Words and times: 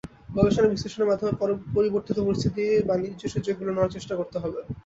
গবেষণা 0.35 0.67
বিশ্লেষণের 0.67 1.09
মাধ্যমে 1.09 1.33
পরিবর্তিত 1.75 2.17
পরিস্থিতির 2.21 2.85
বাণিজ্য 2.89 3.23
সুযোগগুলো 3.33 3.71
নেওয়ার 3.71 3.93
চেষ্টা 3.95 4.13
করতে 4.19 4.37
হবে। 4.43 4.59